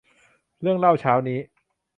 [0.61, 1.39] เรื่องเล่าเช้านี้